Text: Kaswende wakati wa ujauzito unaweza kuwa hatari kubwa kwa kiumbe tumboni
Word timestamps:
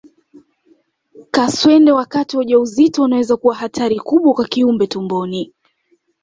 Kaswende 1.31 1.91
wakati 1.91 2.37
wa 2.37 2.41
ujauzito 2.41 3.03
unaweza 3.03 3.37
kuwa 3.37 3.55
hatari 3.55 3.99
kubwa 3.99 4.33
kwa 4.33 4.45
kiumbe 4.47 4.87
tumboni 4.87 5.53